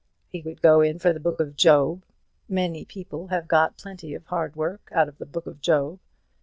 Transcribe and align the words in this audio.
He 0.31 0.41
would 0.41 0.63
go 0.63 0.81
in 0.81 0.97
for 0.97 1.13
the 1.13 1.19
Book 1.19 1.39
of 1.39 1.55
Job. 1.55 2.03
Many 2.49 2.85
people 2.85 3.27
have 3.27 3.47
got 3.47 3.77
plenty 3.77 4.15
of 4.15 4.25
hard 4.25 4.55
work 4.55 4.89
out 4.91 5.07
of 5.07 5.19
the 5.19 5.27
Book 5.27 5.45
of 5.45 5.61
Job. 5.61 5.99